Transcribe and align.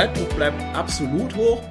Zeitdruck 0.00 0.34
bleibt 0.34 0.56
absolut 0.74 1.36
hoch 1.36 1.62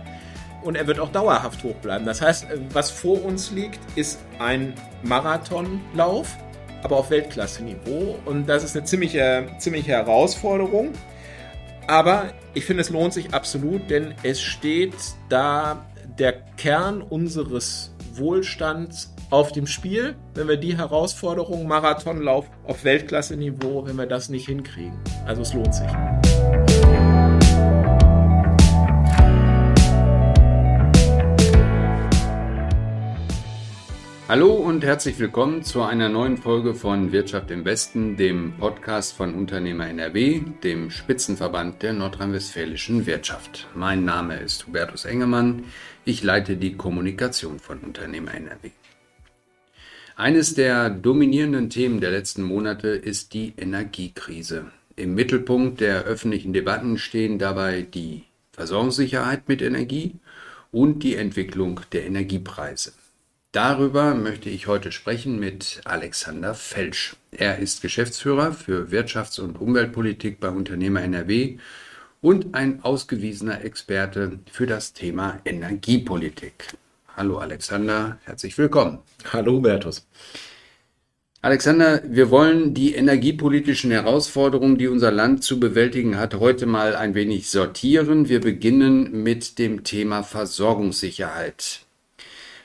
und 0.62 0.76
er 0.76 0.86
wird 0.86 1.00
auch 1.00 1.12
dauerhaft 1.12 1.64
hoch 1.64 1.74
bleiben. 1.78 2.06
Das 2.06 2.22
heißt, 2.22 2.46
was 2.72 2.92
vor 2.92 3.26
uns 3.26 3.50
liegt, 3.50 3.80
ist 3.98 4.20
ein 4.38 4.76
Marathonlauf, 5.02 6.38
aber 6.84 6.98
auf 6.98 7.10
Weltklasse-Niveau. 7.10 8.20
Und 8.26 8.48
das 8.48 8.64
ist 8.64 8.78
eine 8.78 8.86
ziemliche, 8.86 9.48
ziemliche 9.58 9.94
Herausforderung. 9.94 10.92
Aber 11.88 12.26
ich 12.54 12.66
finde, 12.66 12.82
es 12.82 12.92
lohnt 12.92 13.14
sich 13.14 13.34
absolut, 13.34 13.90
denn 13.90 14.14
es 14.22 14.40
steht 14.40 14.94
da 15.30 15.84
der 16.20 16.34
Kern 16.56 17.02
unseres 17.02 17.96
Wohlstands 18.14 19.12
auf 19.32 19.54
dem 19.54 19.66
Spiel, 19.66 20.14
wenn 20.36 20.48
wir 20.48 20.58
die 20.58 20.78
Herausforderung 20.78 21.68
Marathonlauf 21.68 22.46
auf 22.68 22.84
Weltklasse-Niveau, 22.84 23.88
wenn 23.88 23.96
wir 23.96 24.06
das 24.06 24.30
nicht 24.30 24.46
hinkriegen. 24.46 25.00
Also 25.26 25.42
es 25.42 25.52
lohnt 25.56 25.74
sich. 25.74 25.90
Hallo 34.30 34.54
und 34.54 34.84
herzlich 34.84 35.18
willkommen 35.18 35.64
zu 35.64 35.82
einer 35.82 36.08
neuen 36.08 36.38
Folge 36.38 36.76
von 36.76 37.12
Wirtschaft 37.12 37.50
im 37.50 37.66
Westen, 37.66 38.16
dem 38.16 38.54
Podcast 38.60 39.14
von 39.18 39.34
Unternehmer 39.34 39.88
NRW, 39.88 40.42
dem 40.64 40.92
Spitzenverband 40.92 41.82
der 41.82 41.94
nordrhein-westfälischen 41.94 43.08
Wirtschaft. 43.08 43.68
Mein 43.74 44.06
Name 44.06 44.38
ist 44.38 44.68
Hubertus 44.68 45.06
Engemann. 45.06 45.64
Ich 46.06 46.22
leite 46.22 46.58
die 46.58 46.76
Kommunikation 46.78 47.58
von 47.58 47.80
Unternehmer 47.80 48.36
NRW. 48.36 48.70
Eines 50.16 50.54
der 50.54 50.92
dominierenden 50.92 51.72
Themen 51.72 52.00
der 52.00 52.12
letzten 52.12 52.44
Monate 52.44 52.90
ist 52.90 53.34
die 53.34 53.56
Energiekrise. 53.58 54.66
Im 54.96 55.16
Mittelpunkt 55.16 55.82
der 55.82 56.04
öffentlichen 56.04 56.54
Debatten 56.54 57.00
stehen 57.00 57.40
dabei 57.40 57.82
die 57.82 58.26
Versorgungssicherheit 58.52 59.50
mit 59.50 59.64
Energie 59.64 60.18
und 60.72 61.02
die 61.02 61.16
Entwicklung 61.16 61.82
der 61.94 62.06
Energiepreise. 62.06 62.94
Darüber 63.52 64.14
möchte 64.14 64.48
ich 64.48 64.68
heute 64.68 64.92
sprechen 64.92 65.40
mit 65.40 65.82
Alexander 65.84 66.54
Felsch. 66.54 67.16
Er 67.32 67.58
ist 67.58 67.82
Geschäftsführer 67.82 68.52
für 68.52 68.92
Wirtschafts- 68.92 69.42
und 69.42 69.60
Umweltpolitik 69.60 70.40
bei 70.40 70.50
Unternehmer 70.50 71.02
NRW 71.02 71.58
und 72.22 72.54
ein 72.54 72.84
ausgewiesener 72.84 73.66
Experte 73.66 74.38
für 74.52 74.68
das 74.68 74.94
Thema 74.94 75.40
Energiepolitik. 75.46 76.78
Hallo 77.18 77.40
Alexander, 77.40 78.20
herzlich 78.24 78.56
willkommen. 78.56 79.00
Hallo 79.34 79.54
Hubertus. 79.54 80.08
Alexander, 81.42 82.04
wir 82.06 82.30
wollen 82.30 82.76
die 82.76 82.94
energiepolitischen 82.94 83.90
Herausforderungen, 83.90 84.78
die 84.78 84.88
unser 84.88 85.10
Land 85.10 85.44
zu 85.44 85.60
bewältigen 85.60 86.20
hat, 86.20 86.36
heute 86.36 86.68
mal 86.68 86.96
ein 86.96 87.16
wenig 87.16 87.50
sortieren. 87.50 88.30
Wir 88.30 88.42
beginnen 88.42 89.24
mit 89.24 89.58
dem 89.58 89.84
Thema 89.84 90.22
Versorgungssicherheit. 90.22 91.88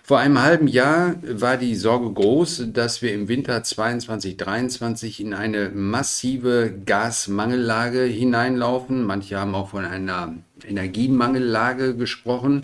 Vor 0.06 0.18
einem 0.18 0.42
halben 0.42 0.68
Jahr 0.68 1.14
war 1.22 1.56
die 1.56 1.74
Sorge 1.74 2.12
groß, 2.12 2.64
dass 2.74 3.00
wir 3.00 3.14
im 3.14 3.26
Winter 3.28 3.62
22, 3.62 4.36
23 4.36 5.20
in 5.20 5.32
eine 5.32 5.70
massive 5.70 6.74
Gasmangellage 6.84 8.02
hineinlaufen. 8.02 9.02
Manche 9.04 9.40
haben 9.40 9.54
auch 9.54 9.70
von 9.70 9.86
einer 9.86 10.34
Energiemangellage 10.62 11.96
gesprochen. 11.96 12.60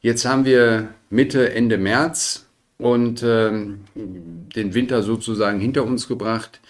Jetzt 0.00 0.24
haben 0.24 0.44
wir 0.44 0.88
Mitte, 1.08 1.54
Ende 1.54 1.78
März 1.78 2.46
und 2.78 3.22
äh, 3.22 3.52
den 3.94 4.74
Winter 4.74 5.04
sozusagen 5.04 5.60
hinter 5.60 5.84
uns 5.84 6.08
gebracht. 6.08 6.60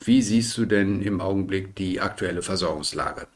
Wie 0.00 0.20
siehst 0.20 0.58
du 0.58 0.66
denn 0.66 1.00
im 1.00 1.22
Augenblick 1.22 1.74
die 1.76 1.98
aktuelle 1.98 2.42
Versorgungslage? 2.42 3.26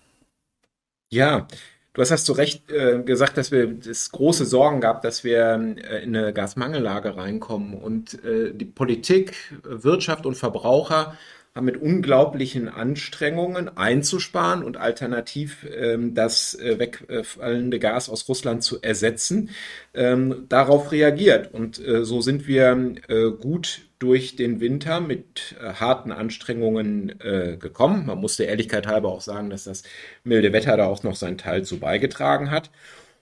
Ja, 1.08 1.48
Du 1.96 2.02
hast 2.02 2.10
hast 2.10 2.26
zu 2.26 2.34
Recht 2.34 2.70
äh, 2.70 3.02
gesagt, 3.02 3.38
dass 3.38 3.50
wir 3.50 3.78
es 3.88 4.12
große 4.12 4.44
Sorgen 4.44 4.82
gab, 4.82 5.00
dass 5.00 5.24
wir 5.24 5.76
äh, 5.78 6.02
in 6.02 6.14
eine 6.14 6.34
Gasmangellage 6.34 7.16
reinkommen. 7.16 7.72
Und 7.72 8.22
äh, 8.22 8.52
die 8.52 8.66
Politik, 8.66 9.32
Wirtschaft 9.62 10.26
und 10.26 10.34
Verbraucher 10.34 11.16
haben 11.54 11.64
mit 11.64 11.78
unglaublichen 11.80 12.68
Anstrengungen 12.68 13.74
einzusparen 13.78 14.62
und 14.62 14.76
alternativ 14.76 15.66
ähm, 15.74 16.14
das 16.14 16.54
äh, 16.56 16.78
wegfallende 16.78 17.78
Gas 17.78 18.10
aus 18.10 18.28
Russland 18.28 18.62
zu 18.62 18.82
ersetzen, 18.82 19.48
ähm, 19.94 20.44
darauf 20.50 20.92
reagiert. 20.92 21.54
Und 21.54 21.78
äh, 21.78 22.04
so 22.04 22.20
sind 22.20 22.46
wir 22.46 22.94
äh, 23.08 23.30
gut 23.30 23.85
durch 23.98 24.36
den 24.36 24.60
Winter 24.60 25.00
mit 25.00 25.56
äh, 25.60 25.72
harten 25.74 26.12
Anstrengungen 26.12 27.18
äh, 27.20 27.56
gekommen. 27.58 28.06
Man 28.06 28.18
musste 28.18 28.44
Ehrlichkeit 28.44 28.86
halber 28.86 29.10
auch 29.10 29.20
sagen, 29.20 29.50
dass 29.50 29.64
das 29.64 29.82
milde 30.24 30.52
Wetter 30.52 30.76
da 30.76 30.86
auch 30.86 31.02
noch 31.02 31.16
seinen 31.16 31.38
Teil 31.38 31.64
zu 31.64 31.78
beigetragen 31.78 32.50
hat. 32.50 32.70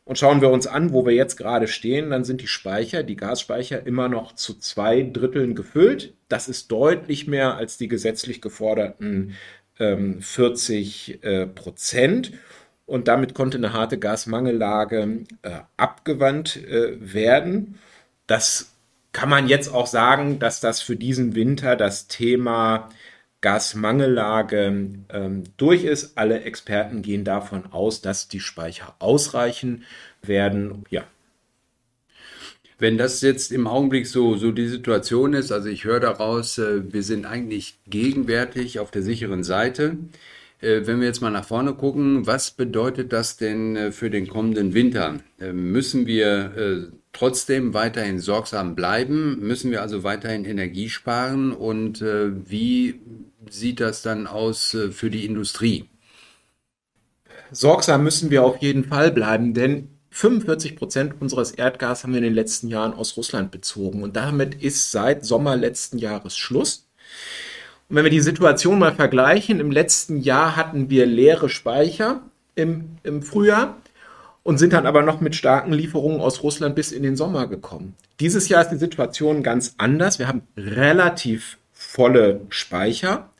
Und 0.05 0.19
schauen 0.19 0.43
wir 0.43 0.51
uns 0.51 0.67
an, 0.67 0.93
wo 0.93 1.07
wir 1.07 1.15
jetzt 1.15 1.37
gerade 1.37 1.67
stehen, 1.67 2.11
dann 2.11 2.25
sind 2.25 2.43
die 2.43 2.47
Speicher, 2.47 3.03
die 3.03 3.17
Gasspeicher 3.17 3.87
immer 3.87 4.09
noch 4.09 4.35
zu 4.35 4.59
zwei 4.59 5.03
Dritteln 5.03 5.55
gefüllt. 5.55 6.15
Das 6.29 6.49
ist 6.49 6.71
deutlich 6.71 7.27
mehr 7.27 7.57
als 7.57 7.79
die 7.79 7.89
gesetzlich 7.89 8.43
geforderten 8.43 9.35
ähm, 9.79 10.21
40 10.21 11.25
äh, 11.25 11.47
Prozent. 11.47 12.33
Und 12.85 13.09
damit 13.09 13.33
konnte 13.33 13.57
eine 13.57 13.73
harte 13.73 13.99
Gasmangellage 13.99 15.25
äh, 15.41 15.51
abgewandt 15.79 16.57
äh, 16.57 16.97
werden. 17.01 17.79
Das 18.27 18.74
kann 19.15 19.31
man 19.31 19.49
jetzt 19.49 19.73
auch 19.73 19.87
sagen, 19.87 20.39
dass 20.41 20.61
das 20.61 20.83
für 20.83 20.97
diesen 20.97 21.35
Winter 21.35 21.77
das 21.77 22.09
Thema 22.09 22.91
Gasmangellage 23.41 24.89
ähm, 25.09 25.45
durch 25.57 25.85
ist. 25.85 26.19
Alle 26.19 26.43
Experten 26.43 27.01
gehen 27.01 27.25
davon 27.25 27.73
aus, 27.73 28.03
dass 28.03 28.29
die 28.29 28.41
Speicher 28.41 28.97
ausreichen 28.99 29.85
werden. 30.21 30.85
Ja. 30.91 31.05
Wenn 32.79 32.99
das 32.99 33.21
jetzt 33.21 33.53
im 33.53 33.69
Augenblick 33.69 34.09
so, 34.09 34.37
so 34.37 34.51
die 34.51 34.67
Situation 34.67 35.33
ist, 35.33 35.53
also 35.53 35.69
ich 35.69 35.85
höre 35.85 36.01
daraus, 36.01 36.59
äh, 36.59 36.93
wir 36.93 37.05
sind 37.05 37.25
eigentlich 37.25 37.79
gegenwärtig 37.87 38.81
auf 38.81 38.91
der 38.91 39.03
sicheren 39.03 39.45
Seite. 39.45 39.97
Äh, 40.61 40.87
wenn 40.87 40.99
wir 40.99 41.07
jetzt 41.07 41.21
mal 41.21 41.31
nach 41.31 41.47
vorne 41.47 41.75
gucken, 41.75 42.27
was 42.27 42.51
bedeutet 42.51 43.13
das 43.13 43.37
denn 43.37 43.77
äh, 43.77 43.93
für 43.93 44.11
den 44.11 44.27
kommenden 44.27 44.75
Winter? 44.75 45.21
Äh, 45.39 45.53
müssen 45.53 46.09
wir 46.09 46.91
trotzdem 47.15 47.73
weiterhin 47.73 48.19
sorgsam 48.19 48.75
bleiben? 48.75 49.39
Müssen 49.41 49.71
wir 49.71 49.81
also 49.81 50.05
weiterhin 50.05 50.45
Energie 50.45 50.91
sparen? 50.91 51.53
Und 51.53 52.03
wie 52.03 53.01
sieht 53.49 53.81
das 53.81 54.03
dann 54.03 54.27
aus 54.27 54.77
für 54.91 55.11
die 55.11 55.25
Industrie? 55.25 55.89
Sorgsam 57.51 58.03
müssen 58.03 58.31
wir 58.31 58.43
auf 58.43 58.59
jeden 58.59 58.85
Fall 58.85 59.11
bleiben, 59.11 59.55
denn 59.55 59.89
45 60.11 60.77
Prozent 60.77 61.15
unseres 61.21 61.51
Erdgas 61.51 62.05
haben 62.05 62.13
wir 62.13 62.19
in 62.19 62.25
den 62.25 62.35
letzten 62.35 62.69
Jahren 62.69 62.95
aus 62.95 63.17
Russland 63.17 63.51
bezogen. 63.51 64.03
Und 64.03 64.15
damit 64.15 64.63
ist 64.63 64.93
seit 64.93 65.25
Sommer 65.25 65.57
letzten 65.57 65.99
Jahres 65.99 66.37
Schluss. 66.37 66.87
Und 67.89 67.97
wenn 67.97 68.05
wir 68.05 68.11
die 68.11 68.21
Situation 68.21 68.79
mal 68.79 68.95
vergleichen, 68.95 69.59
im 69.59 69.73
letzten 69.73 70.19
Jahr 70.19 70.55
hatten 70.55 70.89
wir 70.89 71.07
leere 71.07 71.49
Speicher 71.49 72.23
im, 72.55 72.97
im 73.03 73.23
Frühjahr 73.23 73.77
und 74.45 74.59
sind 74.59 74.73
dann 74.75 74.87
aber 74.87 75.03
noch 75.03 75.21
mit 75.21 75.35
starken 75.35 75.73
Lieferungen 75.73 76.21
aus 76.21 76.45
Russland 76.45 76.77
bis 76.77 76.93
in 76.93 77.03
den 77.03 77.17
Sommer 77.17 77.49
gekommen. 77.49 77.97
Dieses 78.21 78.49
Jahr 78.49 78.63
ist 78.63 78.71
die 78.71 78.77
Situation 78.77 79.43
ganz 79.43 79.75
anders. 79.79 80.21
Wir 80.21 80.29
haben 80.29 80.43
relativ 80.57 81.59
volle 81.73 82.43
Speicher, 82.51 83.31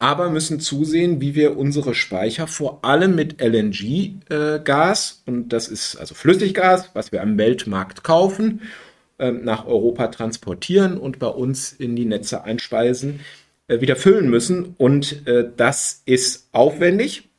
aber 0.00 0.30
müssen 0.30 0.58
zusehen, 0.58 1.20
wie 1.20 1.34
wir 1.34 1.58
unsere 1.58 1.94
Speicher 1.94 2.46
vor 2.46 2.84
allem 2.84 3.14
mit 3.14 3.40
LNG-Gas, 3.40 5.22
äh, 5.26 5.30
und 5.30 5.50
das 5.50 5.68
ist 5.68 5.96
also 5.96 6.14
Flüssiggas, 6.14 6.90
was 6.94 7.12
wir 7.12 7.22
am 7.22 7.36
Weltmarkt 7.36 8.02
kaufen, 8.02 8.62
äh, 9.18 9.30
nach 9.30 9.66
Europa 9.66 10.08
transportieren 10.08 10.96
und 10.96 11.18
bei 11.18 11.28
uns 11.28 11.72
in 11.72 11.96
die 11.96 12.06
Netze 12.06 12.44
einspeisen, 12.44 13.20
äh, 13.68 13.82
wieder 13.82 13.94
füllen 13.94 14.30
müssen. 14.30 14.74
Und 14.78 15.22
das 15.56 16.02
ist 16.06 16.48
aufwendig. 16.52 17.29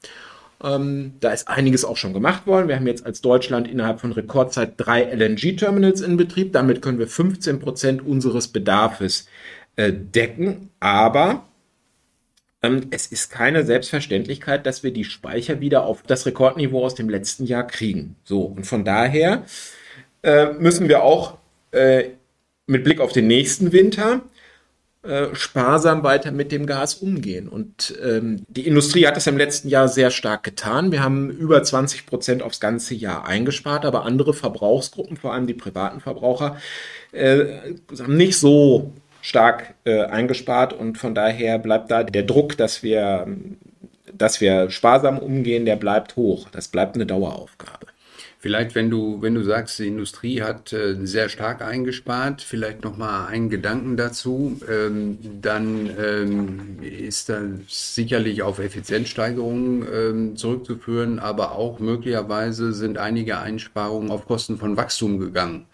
Ähm, 0.63 1.13
da 1.19 1.31
ist 1.31 1.47
einiges 1.47 1.85
auch 1.85 1.97
schon 1.97 2.13
gemacht 2.13 2.45
worden. 2.45 2.67
Wir 2.67 2.75
haben 2.75 2.87
jetzt 2.87 3.05
als 3.05 3.21
Deutschland 3.21 3.67
innerhalb 3.67 3.99
von 3.99 4.11
Rekordzeit 4.11 4.73
drei 4.77 5.03
LNG-Terminals 5.03 6.01
in 6.01 6.17
Betrieb. 6.17 6.53
Damit 6.53 6.81
können 6.81 6.99
wir 6.99 7.07
15 7.07 7.59
Prozent 7.59 8.05
unseres 8.05 8.47
Bedarfs 8.47 9.27
äh, 9.75 9.91
decken. 9.91 10.69
Aber 10.79 11.45
ähm, 12.61 12.87
es 12.91 13.07
ist 13.07 13.31
keine 13.31 13.65
Selbstverständlichkeit, 13.65 14.65
dass 14.65 14.83
wir 14.83 14.91
die 14.91 15.03
Speicher 15.03 15.61
wieder 15.61 15.85
auf 15.85 16.03
das 16.03 16.25
Rekordniveau 16.25 16.85
aus 16.85 16.95
dem 16.95 17.09
letzten 17.09 17.45
Jahr 17.45 17.65
kriegen. 17.65 18.15
So, 18.23 18.43
und 18.43 18.65
von 18.65 18.85
daher 18.85 19.45
äh, 20.21 20.53
müssen 20.53 20.87
wir 20.87 21.03
auch 21.03 21.37
äh, 21.71 22.09
mit 22.67 22.83
Blick 22.83 22.99
auf 22.99 23.11
den 23.11 23.27
nächsten 23.27 23.71
Winter 23.71 24.21
äh, 25.03 25.33
sparsam 25.33 26.03
weiter 26.03 26.31
mit 26.31 26.51
dem 26.51 26.65
Gas 26.65 26.95
umgehen. 26.95 27.49
Und 27.49 27.97
ähm, 28.03 28.45
die 28.47 28.67
Industrie 28.67 29.07
hat 29.07 29.17
das 29.17 29.27
im 29.27 29.37
letzten 29.37 29.67
Jahr 29.67 29.87
sehr 29.87 30.11
stark 30.11 30.43
getan. 30.43 30.91
Wir 30.91 31.03
haben 31.03 31.31
über 31.31 31.63
20 31.63 32.05
Prozent 32.05 32.43
aufs 32.43 32.59
ganze 32.59 32.93
Jahr 32.93 33.25
eingespart, 33.25 33.83
aber 33.83 34.05
andere 34.05 34.33
Verbrauchsgruppen, 34.33 35.17
vor 35.17 35.33
allem 35.33 35.47
die 35.47 35.55
privaten 35.55 36.01
Verbraucher, 36.01 36.57
äh, 37.13 37.45
haben 37.99 38.15
nicht 38.15 38.37
so 38.37 38.91
stark 39.21 39.73
äh, 39.85 40.03
eingespart 40.03 40.73
und 40.73 40.97
von 40.97 41.15
daher 41.15 41.57
bleibt 41.57 41.89
da 41.89 42.03
der 42.03 42.23
Druck, 42.23 42.57
dass 42.57 42.83
wir 42.83 43.27
dass 44.13 44.39
wir 44.39 44.69
sparsam 44.69 45.17
umgehen, 45.17 45.65
der 45.65 45.77
bleibt 45.77 46.15
hoch. 46.15 46.47
Das 46.51 46.67
bleibt 46.67 46.95
eine 46.95 47.07
Daueraufgabe. 47.07 47.87
Vielleicht, 48.41 48.73
wenn 48.73 48.89
du, 48.89 49.21
wenn 49.21 49.35
du 49.35 49.43
sagst, 49.43 49.77
die 49.77 49.85
Industrie 49.85 50.41
hat 50.41 50.73
äh, 50.73 50.95
sehr 51.05 51.29
stark 51.29 51.61
eingespart, 51.61 52.41
vielleicht 52.41 52.83
noch 52.83 52.97
mal 52.97 53.27
einen 53.27 53.51
Gedanken 53.51 53.97
dazu, 53.97 54.59
ähm, 54.67 55.19
dann 55.43 55.91
ähm, 56.03 56.79
ist 56.81 57.29
das 57.29 57.43
sicherlich 57.67 58.41
auf 58.41 58.57
Effizienzsteigerungen 58.57 59.85
ähm, 59.93 60.37
zurückzuführen, 60.37 61.19
aber 61.19 61.51
auch 61.51 61.77
möglicherweise 61.77 62.73
sind 62.73 62.97
einige 62.97 63.37
Einsparungen 63.37 64.09
auf 64.09 64.25
Kosten 64.25 64.57
von 64.57 64.75
Wachstum 64.75 65.19
gegangen. 65.19 65.67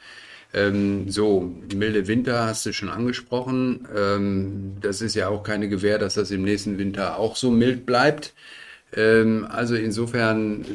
Ähm, 0.53 1.09
so, 1.09 1.49
milde 1.73 2.07
Winter 2.07 2.47
hast 2.47 2.65
du 2.65 2.73
schon 2.73 2.89
angesprochen. 2.89 3.87
Ähm, 3.95 4.73
das 4.81 5.01
ist 5.01 5.15
ja 5.15 5.29
auch 5.29 5.43
keine 5.43 5.69
Gewähr, 5.69 5.99
dass 5.99 6.15
das 6.15 6.31
im 6.31 6.43
nächsten 6.43 6.77
Winter 6.77 7.17
auch 7.17 7.37
so 7.37 7.49
mild 7.49 7.85
bleibt. 7.85 8.33
Ähm, 8.97 9.47
also 9.49 9.75
insofern 9.75 10.65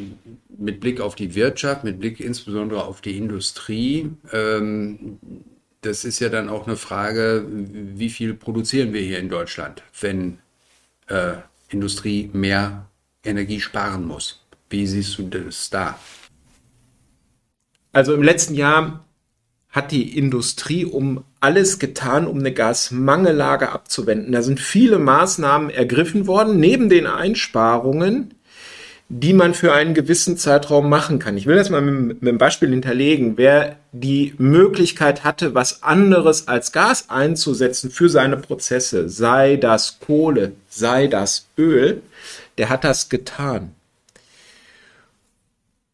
mit 0.57 0.79
Blick 0.81 1.01
auf 1.01 1.17
die 1.17 1.35
Wirtschaft, 1.35 1.83
mit 1.83 1.99
Blick 1.99 2.21
insbesondere 2.21 2.85
auf 2.85 3.01
die 3.01 3.19
Industrie, 3.19 4.11
ähm, 4.33 5.19
das 5.81 6.05
ist 6.05 6.21
ja 6.21 6.29
dann 6.29 6.49
auch 6.49 6.69
eine 6.69 6.77
Frage, 6.77 7.45
wie 7.51 8.11
viel 8.11 8.35
produzieren 8.35 8.93
wir 8.93 9.01
hier 9.01 9.19
in 9.19 9.29
Deutschland, 9.29 9.83
wenn 10.01 10.39
äh, 11.09 11.33
Industrie 11.71 12.31
mehr 12.33 12.87
Energie 13.25 13.61
sparen 13.61 14.07
muss. 14.07 14.45
Wie 14.71 14.87
siehst 14.87 15.19
du 15.19 15.25
das 15.25 15.71
da? 15.71 15.99
Also 17.91 18.15
im 18.15 18.23
letzten 18.23 18.55
Jahr 18.55 19.05
hat 19.73 19.91
die 19.91 20.17
Industrie 20.17 20.85
um 20.85 21.25
alles 21.41 21.79
getan, 21.79 22.27
um 22.27 22.39
eine 22.39 22.53
Gasmangellage 22.53 23.71
abzuwenden. 23.71 24.33
Da 24.33 24.43
sind 24.43 24.61
viele 24.61 24.99
Maßnahmen 24.99 25.71
ergriffen 25.71 26.27
worden, 26.27 26.61
neben 26.61 26.91
den 26.91 27.07
Einsparungen, 27.07 28.35
die 29.09 29.33
man 29.33 29.55
für 29.55 29.73
einen 29.73 29.95
gewissen 29.95 30.37
Zeitraum 30.37 30.89
machen 30.89 31.19
kann. 31.19 31.39
Ich 31.39 31.47
will 31.47 31.57
das 31.57 31.71
mal 31.71 31.81
mit, 31.81 32.23
einem 32.23 32.39
Beispiel 32.39 32.71
hinterlegen. 32.71 33.37
Wer 33.37 33.77
die 33.93 34.35
Möglichkeit 34.39 35.25
hatte, 35.25 35.55
was 35.55 35.83
anderes 35.83 36.49
als 36.49 36.73
Gas 36.73 37.09
einzusetzen 37.09 37.91
für 37.91 38.11
seine 38.11 38.37
Prozesse, 38.37 39.09
sei 39.09 39.57
das 39.57 40.01
Kohle, 40.01 40.53
sei 40.69 41.09
das 41.09 41.47
Öl, 41.59 42.03
der 42.59 42.69
hat 42.69 42.85
das 42.85 43.09
getan. 43.09 43.75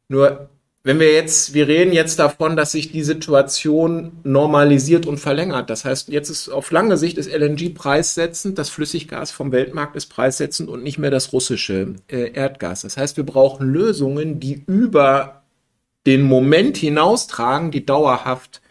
Nur 0.09 0.49
wenn 0.89 1.01
wir 1.01 1.13
jetzt, 1.13 1.53
wir 1.53 1.69
reden 1.69 1.93
jetzt 1.93 2.19
davon, 2.19 2.57
dass 2.57 2.73
sich 2.73 2.91
die 2.91 3.03
Situation 3.03 4.13
normalisiert 4.25 5.05
und 5.05 5.19
verlängert. 5.19 5.69
Das 5.69 5.85
heißt, 5.85 6.09
jetzt 6.09 6.31
ist 6.31 6.49
auf 6.49 6.71
lange 6.71 6.97
Sicht 6.97 7.19
ist 7.19 7.31
LNG 7.31 7.75
preissetzend, 7.75 8.57
das 8.57 8.71
Flüssiggas 8.71 9.31
vom 9.31 9.53
Weltmarkt 9.53 9.97
ist 9.97 10.07
preissetzend 10.07 10.71
und 10.71 10.83
nicht 10.83 10.97
mehr 10.97 11.11
das 11.11 11.35
russische 11.35 11.97
äh, 12.11 12.33
Erdgas. 12.33 12.81
Das 12.81 12.97
heißt, 12.97 13.19
wir 13.19 13.27
brauchen 13.27 13.71
Lösungen, 13.71 14.41
die 14.41 14.65
über 14.67 15.43
den 16.07 16.23
Moment 16.23 16.79
hinaustragen, 16.79 17.71
die 17.71 17.85
dauerhaft 17.85 18.63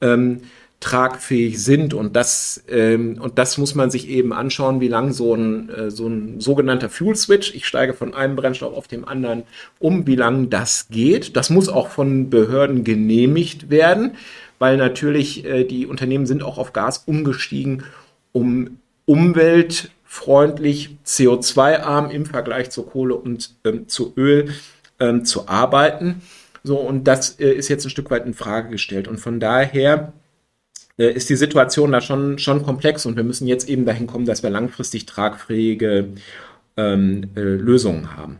ähm, 0.00 0.40
tragfähig 0.80 1.62
sind. 1.62 1.92
Und 1.92 2.16
das, 2.16 2.64
ähm, 2.68 3.18
und 3.20 3.38
das 3.38 3.58
muss 3.58 3.74
man 3.74 3.90
sich 3.90 4.08
eben 4.08 4.32
anschauen, 4.32 4.80
wie 4.80 4.88
lang 4.88 5.12
so 5.12 5.34
ein, 5.34 5.68
äh, 5.68 5.90
so 5.90 6.08
ein 6.08 6.40
sogenannter 6.40 6.88
Fuel 6.88 7.14
Switch, 7.14 7.54
ich 7.54 7.66
steige 7.66 7.92
von 7.92 8.14
einem 8.14 8.34
Brennstoff 8.34 8.74
auf 8.74 8.88
dem 8.88 9.06
anderen 9.06 9.42
um, 9.78 10.06
wie 10.06 10.16
lang 10.16 10.48
das 10.48 10.88
geht. 10.88 11.36
Das 11.36 11.50
muss 11.50 11.68
auch 11.68 11.88
von 11.88 12.30
Behörden 12.30 12.82
genehmigt 12.82 13.68
werden, 13.68 14.12
weil 14.58 14.78
natürlich 14.78 15.44
äh, 15.44 15.64
die 15.64 15.86
Unternehmen 15.86 16.26
sind 16.26 16.42
auch 16.42 16.56
auf 16.56 16.72
Gas 16.72 17.02
umgestiegen, 17.06 17.84
um 18.32 18.78
umweltfreundlich, 19.04 20.96
CO2-arm 21.04 22.10
im 22.10 22.24
Vergleich 22.24 22.70
zu 22.70 22.84
Kohle 22.84 23.16
und 23.16 23.54
ähm, 23.64 23.86
zu 23.86 24.14
Öl 24.16 24.54
ähm, 24.98 25.26
zu 25.26 25.46
arbeiten. 25.46 26.22
So, 26.62 26.76
und 26.76 27.04
das 27.04 27.38
äh, 27.38 27.52
ist 27.52 27.68
jetzt 27.68 27.84
ein 27.84 27.90
Stück 27.90 28.10
weit 28.10 28.24
in 28.24 28.34
Frage 28.34 28.70
gestellt. 28.70 29.08
Und 29.08 29.18
von 29.18 29.40
daher 29.40 30.12
äh, 31.00 31.12
ist 31.12 31.30
die 31.30 31.36
Situation 31.36 31.92
da 31.92 32.00
schon, 32.02 32.38
schon 32.38 32.62
komplex 32.62 33.06
und 33.06 33.16
wir 33.16 33.24
müssen 33.24 33.46
jetzt 33.46 33.68
eben 33.68 33.86
dahin 33.86 34.06
kommen, 34.06 34.26
dass 34.26 34.42
wir 34.42 34.50
langfristig 34.50 35.06
tragfähige 35.06 36.10
ähm, 36.76 37.30
äh, 37.34 37.40
Lösungen 37.40 38.16
haben. 38.16 38.38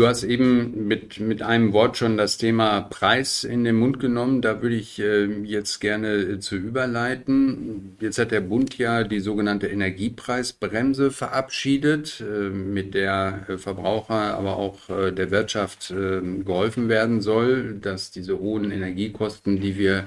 Du 0.00 0.06
hast 0.06 0.24
eben 0.24 0.88
mit, 0.88 1.20
mit 1.20 1.42
einem 1.42 1.74
Wort 1.74 1.98
schon 1.98 2.16
das 2.16 2.38
Thema 2.38 2.80
Preis 2.80 3.44
in 3.44 3.64
den 3.64 3.76
Mund 3.76 4.00
genommen. 4.00 4.40
Da 4.40 4.62
würde 4.62 4.76
ich 4.76 4.98
äh, 4.98 5.26
jetzt 5.42 5.78
gerne 5.78 6.14
äh, 6.14 6.38
zu 6.38 6.56
überleiten. 6.56 7.98
Jetzt 8.00 8.18
hat 8.18 8.30
der 8.30 8.40
Bund 8.40 8.78
ja 8.78 9.04
die 9.04 9.20
sogenannte 9.20 9.66
Energiepreisbremse 9.66 11.10
verabschiedet, 11.10 12.24
äh, 12.26 12.48
mit 12.48 12.94
der 12.94 13.44
Verbraucher, 13.58 14.38
aber 14.38 14.56
auch 14.56 14.78
der 14.88 15.30
Wirtschaft 15.30 15.92
geholfen 15.92 16.88
werden 16.88 17.20
soll, 17.20 17.74
dass 17.74 18.10
diese 18.10 18.38
hohen 18.38 18.70
Energiekosten, 18.70 19.60
die 19.60 19.76
wir 19.76 20.06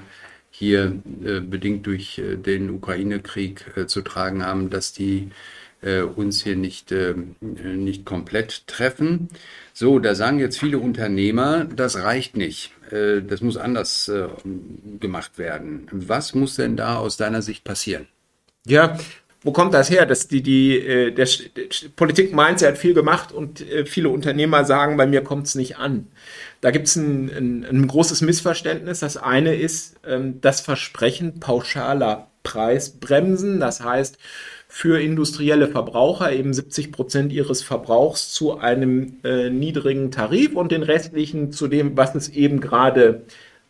hier 0.50 0.92
bedingt 1.04 1.86
durch 1.86 2.20
den 2.44 2.70
Ukraine-Krieg 2.70 3.64
zu 3.86 4.02
tragen 4.02 4.44
haben, 4.44 4.70
dass 4.70 4.92
die 4.92 5.30
uns 6.16 6.42
hier 6.42 6.56
nicht, 6.56 6.94
nicht 7.40 8.04
komplett 8.04 8.66
treffen. 8.66 9.28
So, 9.72 9.98
da 9.98 10.14
sagen 10.14 10.38
jetzt 10.38 10.58
viele 10.58 10.78
Unternehmer, 10.78 11.64
das 11.64 11.96
reicht 11.98 12.36
nicht. 12.36 12.72
Äh, 12.90 13.22
das 13.22 13.40
muss 13.40 13.56
anders 13.56 14.08
äh, 14.08 14.28
gemacht 15.00 15.38
werden. 15.38 15.88
Was 15.90 16.34
muss 16.34 16.56
denn 16.56 16.76
da 16.76 16.96
aus 16.96 17.16
deiner 17.16 17.42
Sicht 17.42 17.64
passieren? 17.64 18.06
Ja, 18.66 18.96
wo 19.42 19.52
kommt 19.52 19.74
das 19.74 19.90
her? 19.90 20.06
Dass 20.06 20.28
die, 20.28 20.42
die, 20.42 20.78
äh, 20.78 21.10
der, 21.10 21.26
der 21.56 21.64
Politik 21.96 22.32
meint, 22.32 22.60
sie 22.60 22.66
hat 22.66 22.78
viel 22.78 22.94
gemacht 22.94 23.32
und 23.32 23.64
viele 23.84 24.08
Unternehmer 24.08 24.64
sagen, 24.64 24.96
bei 24.96 25.06
mir 25.06 25.22
kommt 25.22 25.46
es 25.46 25.54
nicht 25.54 25.76
an. 25.76 26.06
Da 26.60 26.70
gibt 26.70 26.86
es 26.86 26.96
ein, 26.96 27.30
ein, 27.30 27.66
ein, 27.68 27.86
großes 27.88 28.22
Missverständnis. 28.22 29.00
Das 29.00 29.16
eine 29.16 29.54
ist 29.54 29.96
ähm, 30.06 30.40
das 30.40 30.60
Versprechen 30.60 31.40
pauschaler 31.40 32.28
Preisbremsen. 32.42 33.60
Das 33.60 33.82
heißt, 33.82 34.18
für 34.76 35.00
industrielle 35.00 35.68
Verbraucher 35.68 36.32
eben 36.32 36.52
70 36.52 36.90
Prozent 36.90 37.32
ihres 37.32 37.62
Verbrauchs 37.62 38.32
zu 38.32 38.58
einem 38.58 39.18
äh, 39.22 39.48
niedrigen 39.48 40.10
Tarif 40.10 40.56
und 40.56 40.72
den 40.72 40.82
restlichen 40.82 41.52
zu 41.52 41.68
dem, 41.68 41.96
was 41.96 42.16
es 42.16 42.28
eben 42.28 42.60
gerade 42.60 43.22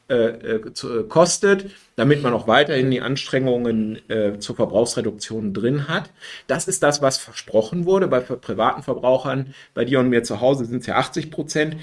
äh, 0.09 0.14
äh, 0.14 0.73
zu, 0.73 1.00
äh, 1.00 1.02
kostet, 1.02 1.67
damit 1.97 2.23
man 2.23 2.33
auch 2.33 2.49
weiterhin 2.49 2.90
die 2.90 3.02
Anstrengungen 3.02 3.99
äh, 4.09 4.38
zur 4.38 4.57
Verbrauchsreduktion 4.57 5.52
drin 5.52 5.88
hat. 5.88 6.09
Das 6.47 6.69
ist 6.69 6.83
das, 6.83 7.02
was 7.02 7.19
versprochen 7.19 7.85
wurde 7.85 8.09
bei 8.09 8.21
privaten 8.21 8.83
Verbrauchern. 8.83 9.52
Bei 9.75 9.85
dir 9.85 10.00
und 10.00 10.09
mir 10.09 10.23
zu 10.23 10.40
Hause 10.40 10.64
sind 10.64 10.81
es 10.81 10.87
ja 10.87 10.97
80 10.97 11.31
Prozent. 11.31 11.76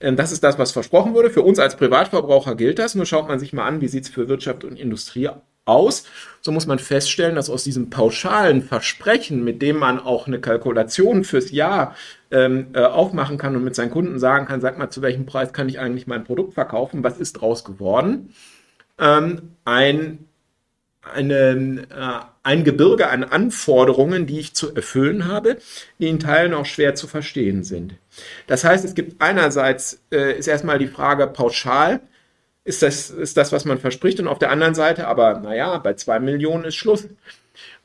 Ähm, 0.00 0.16
das 0.16 0.32
ist 0.32 0.42
das, 0.42 0.58
was 0.58 0.72
versprochen 0.72 1.14
wurde. 1.14 1.30
Für 1.30 1.42
uns 1.42 1.60
als 1.60 1.76
Privatverbraucher 1.76 2.56
gilt 2.56 2.80
das. 2.80 2.96
Nur 2.96 3.06
schaut 3.06 3.28
man 3.28 3.38
sich 3.38 3.52
mal 3.52 3.64
an, 3.64 3.80
wie 3.80 3.86
sieht 3.86 4.06
es 4.06 4.10
für 4.10 4.28
Wirtschaft 4.28 4.64
und 4.64 4.76
Industrie 4.76 5.28
aus. 5.66 6.04
So 6.40 6.52
muss 6.52 6.66
man 6.66 6.78
feststellen, 6.78 7.34
dass 7.34 7.50
aus 7.50 7.64
diesem 7.64 7.90
pauschalen 7.90 8.62
Versprechen, 8.62 9.44
mit 9.44 9.60
dem 9.60 9.78
man 9.78 9.98
auch 9.98 10.26
eine 10.26 10.40
Kalkulation 10.40 11.24
fürs 11.24 11.50
Jahr 11.50 11.94
ähm, 12.30 12.68
äh, 12.72 12.80
aufmachen 12.80 13.36
kann 13.36 13.54
und 13.56 13.64
mit 13.64 13.74
seinen 13.74 13.90
Kunden 13.90 14.18
sagen 14.18 14.46
kann, 14.46 14.60
sag 14.60 14.78
mal, 14.78 14.88
zu 14.88 15.02
welchem 15.02 15.26
Preis 15.26 15.52
kann 15.52 15.68
ich 15.68 15.78
eigentlich 15.78 16.06
mein 16.06 16.24
Produkt 16.24 16.54
verkaufen? 16.54 17.04
Was 17.04 17.18
ist 17.18 17.34
draus 17.34 17.64
geworden? 17.64 18.32
Ähm, 18.98 19.56
ein, 19.64 20.26
eine, 21.02 21.86
äh, 21.90 22.26
ein 22.44 22.62
Gebirge 22.62 23.08
an 23.08 23.24
Anforderungen, 23.24 24.26
die 24.26 24.38
ich 24.38 24.54
zu 24.54 24.72
erfüllen 24.72 25.26
habe, 25.26 25.58
die 25.98 26.06
in 26.06 26.20
Teilen 26.20 26.54
auch 26.54 26.66
schwer 26.66 26.94
zu 26.94 27.08
verstehen 27.08 27.64
sind. 27.64 27.94
Das 28.46 28.62
heißt, 28.62 28.84
es 28.84 28.94
gibt 28.94 29.20
einerseits, 29.20 30.00
äh, 30.12 30.38
ist 30.38 30.46
erstmal 30.46 30.78
die 30.78 30.86
Frage 30.86 31.26
pauschal, 31.26 32.00
ist 32.66 32.82
das, 32.82 33.10
ist 33.10 33.36
das, 33.36 33.52
was 33.52 33.64
man 33.64 33.78
verspricht. 33.78 34.18
Und 34.18 34.26
auf 34.26 34.40
der 34.40 34.50
anderen 34.50 34.74
Seite, 34.74 35.06
aber 35.06 35.38
naja, 35.38 35.78
bei 35.78 35.94
zwei 35.94 36.18
Millionen 36.18 36.64
ist 36.64 36.74
Schluss. 36.74 37.08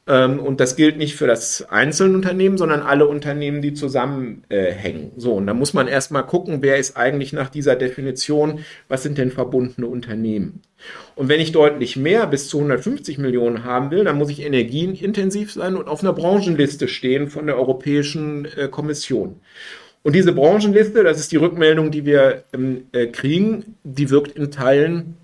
Ähm, 0.08 0.40
und 0.40 0.60
das 0.60 0.76
gilt 0.76 0.98
nicht 0.98 1.16
für 1.16 1.28
das 1.28 1.70
Einzelunternehmen, 1.70 2.58
sondern 2.58 2.82
alle 2.82 3.08
Unternehmen, 3.08 3.62
die 3.62 3.76
zusammenhängen. 3.76 5.12
Äh, 5.12 5.20
so, 5.20 5.34
und 5.34 5.46
da 5.46 5.54
muss 5.54 5.76
man 5.76 5.88
erstmal 5.88 6.26
gucken, 6.26 6.64
wer 6.64 6.78
ist 6.78 6.98
eigentlich 6.98 7.32
nach 7.32 7.50
dieser 7.50 7.76
Definition, 7.76 8.66
was 8.88 9.04
sind 9.04 9.20
denn 9.20 9.30
verbundene 9.30 9.86
Unternehmen? 9.86 10.64
Und 11.16 11.30
wenn 11.30 11.40
ich 11.40 11.52
deutlich 11.52 11.96
mehr 11.96 12.26
bis 12.26 12.50
zu 12.50 12.58
150 12.58 13.20
Millionen 13.20 13.64
haben 13.64 13.92
will, 13.92 14.04
dann 14.04 14.18
muss 14.18 14.32
ich 14.32 14.42
energieintensiv 14.42 15.54
sein 15.54 15.76
und 15.76 15.88
auf 15.88 16.02
einer 16.02 16.14
Branchenliste 16.14 16.88
stehen 16.88 17.30
von 17.30 17.46
der 17.46 17.58
Europäischen 17.58 18.46
äh, 18.58 18.68
Kommission. 18.68 19.40
Und 20.04 20.14
diese 20.14 20.34
Branchenliste, 20.34 21.04
das 21.04 21.20
ist 21.20 21.32
die 21.32 21.38
Rückmeldung, 21.38 21.92
die 21.92 22.06
wir 22.06 22.44
ähm, 22.54 22.86
äh, 22.92 23.08
kriegen, 23.08 23.76
die 23.84 24.10
wirkt 24.10 24.36
in 24.36 24.52
Teilen 24.52 25.18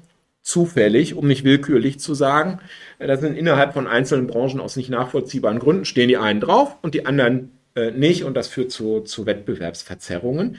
zufällig, 0.43 1.15
um 1.15 1.27
nicht 1.27 1.43
willkürlich 1.43 1.99
zu 1.99 2.13
sagen. 2.13 2.59
Äh, 2.99 3.07
da 3.07 3.17
sind 3.17 3.35
innerhalb 3.35 3.73
von 3.73 3.87
einzelnen 3.87 4.27
Branchen 4.27 4.59
aus 4.59 4.75
nicht 4.75 4.89
nachvollziehbaren 4.89 5.59
Gründen, 5.59 5.85
stehen 5.85 6.09
die 6.09 6.17
einen 6.17 6.39
drauf 6.41 6.75
und 6.81 6.93
die 6.93 7.05
anderen 7.05 7.51
äh, 7.75 7.91
nicht 7.91 8.23
und 8.23 8.35
das 8.35 8.47
führt 8.47 8.71
zu, 8.71 9.01
zu 9.01 9.25
Wettbewerbsverzerrungen. 9.25 10.57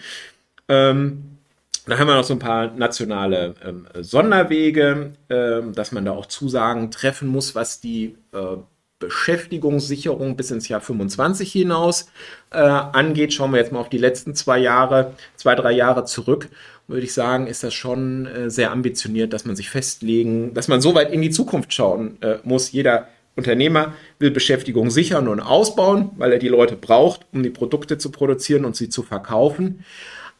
Ähm, 0.68 1.38
Da 1.86 1.96
haben 1.98 2.08
wir 2.08 2.16
noch 2.16 2.24
so 2.24 2.34
ein 2.34 2.38
paar 2.38 2.74
nationale 2.74 3.54
ähm, 3.64 3.86
Sonderwege, 4.02 5.12
äh, 5.28 5.62
dass 5.72 5.90
man 5.92 6.04
da 6.04 6.12
auch 6.12 6.26
Zusagen 6.26 6.90
treffen 6.90 7.28
muss, 7.28 7.54
was 7.54 7.80
die 7.80 8.14
äh, 8.34 8.56
Beschäftigungssicherung 8.98 10.36
bis 10.36 10.50
ins 10.50 10.68
Jahr 10.68 10.80
25 10.80 11.50
hinaus 11.52 12.10
äh, 12.50 12.58
angeht. 12.58 13.32
Schauen 13.32 13.52
wir 13.52 13.58
jetzt 13.58 13.72
mal 13.72 13.80
auf 13.80 13.88
die 13.88 13.98
letzten 13.98 14.34
zwei 14.34 14.58
Jahre, 14.58 15.14
zwei, 15.36 15.54
drei 15.54 15.72
Jahre 15.72 16.04
zurück. 16.04 16.48
Würde 16.88 17.04
ich 17.04 17.12
sagen, 17.12 17.46
ist 17.46 17.62
das 17.62 17.74
schon 17.74 18.26
äh, 18.26 18.50
sehr 18.50 18.72
ambitioniert, 18.72 19.32
dass 19.32 19.44
man 19.44 19.56
sich 19.56 19.70
festlegen, 19.70 20.54
dass 20.54 20.68
man 20.68 20.80
so 20.80 20.94
weit 20.94 21.12
in 21.12 21.22
die 21.22 21.30
Zukunft 21.30 21.72
schauen 21.72 22.20
äh, 22.22 22.38
muss. 22.42 22.72
Jeder 22.72 23.08
Unternehmer 23.36 23.94
will 24.18 24.32
Beschäftigung 24.32 24.90
sichern 24.90 25.28
und 25.28 25.38
ausbauen, 25.38 26.10
weil 26.16 26.32
er 26.32 26.40
die 26.40 26.48
Leute 26.48 26.74
braucht, 26.74 27.24
um 27.32 27.44
die 27.44 27.50
Produkte 27.50 27.96
zu 27.96 28.10
produzieren 28.10 28.64
und 28.64 28.74
sie 28.74 28.88
zu 28.88 29.04
verkaufen. 29.04 29.84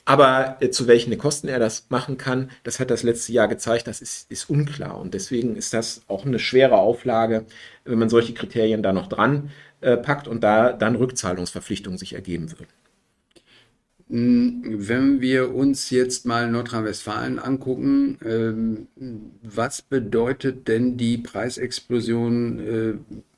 Aber 0.08 0.56
äh, 0.60 0.70
zu 0.70 0.86
welchen 0.86 1.16
Kosten 1.18 1.48
er 1.48 1.58
das 1.58 1.84
machen 1.90 2.16
kann, 2.16 2.50
das 2.62 2.80
hat 2.80 2.90
das 2.90 3.02
letzte 3.02 3.30
Jahr 3.30 3.46
gezeigt, 3.46 3.86
das 3.86 4.00
ist, 4.00 4.30
ist 4.30 4.48
unklar. 4.48 4.98
Und 4.98 5.12
deswegen 5.12 5.54
ist 5.54 5.74
das 5.74 6.00
auch 6.08 6.24
eine 6.24 6.38
schwere 6.38 6.78
Auflage, 6.78 7.44
wenn 7.84 7.98
man 7.98 8.08
solche 8.08 8.32
Kriterien 8.32 8.82
da 8.82 8.94
noch 8.94 9.08
dran 9.08 9.50
äh, 9.82 9.98
packt 9.98 10.26
und 10.26 10.42
da 10.42 10.72
dann 10.72 10.96
Rückzahlungsverpflichtungen 10.96 11.98
sich 11.98 12.14
ergeben 12.14 12.50
würden. 12.52 12.68
Hm, 14.08 14.62
wenn 14.78 15.20
wir 15.20 15.54
uns 15.54 15.90
jetzt 15.90 16.24
mal 16.24 16.50
Nordrhein-Westfalen 16.50 17.38
angucken, 17.38 18.16
ähm, 18.24 18.86
was 19.42 19.82
bedeutet 19.82 20.68
denn 20.68 20.96
die 20.96 21.18
Preisexplosion, 21.18 22.58
äh, 22.60 22.94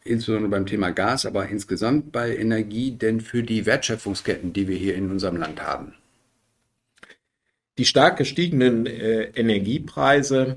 insbesondere 0.09 0.51
beim 0.51 0.67
Thema 0.67 0.91
Gas, 0.91 1.27
aber 1.27 1.49
insgesamt 1.49 2.13
bei 2.13 2.37
Energie, 2.37 2.93
denn 2.93 3.21
für 3.21 3.43
die 3.43 3.67
Wertschöpfungsketten, 3.67 4.53
die 4.53 4.69
wir 4.69 4.77
hier 4.77 4.95
in 4.95 5.11
unserem 5.11 5.37
Land 5.37 5.61
haben? 5.61 5.95
Die 7.81 7.87
stark 7.87 8.19
gestiegenen 8.19 8.85
äh, 8.85 9.31
Energiepreise 9.35 10.57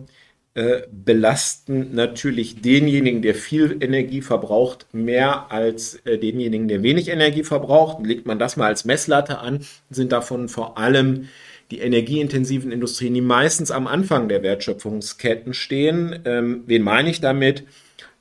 äh, 0.56 0.82
belasten 0.92 1.96
natürlich 1.96 2.62
denjenigen, 2.62 3.22
der 3.22 3.34
viel 3.34 3.78
Energie 3.80 4.22
verbraucht, 4.22 4.88
mehr 4.92 5.50
als 5.50 5.96
äh, 6.06 6.18
denjenigen, 6.18 6.68
der 6.68 6.84
wenig 6.84 7.08
Energie 7.08 7.46
verbraucht. 7.46 8.06
Legt 8.06 8.26
man 8.26 8.40
das 8.40 8.58
mal 8.58 8.66
als 8.66 8.84
Messlatte 8.84 9.40
an, 9.40 9.62
sind 9.90 10.12
davon 10.12 10.50
vor 10.50 10.78
allem 10.78 11.30
die 11.72 11.80
energieintensiven 11.80 12.74
Industrien, 12.74 13.14
die 13.14 13.22
meistens 13.22 13.72
am 13.72 13.88
Anfang 13.88 14.28
der 14.28 14.44
Wertschöpfungsketten 14.44 15.54
stehen. 15.54 16.20
Ähm, 16.26 16.64
wen 16.66 16.82
meine 16.82 17.10
ich 17.10 17.22
damit? 17.22 17.64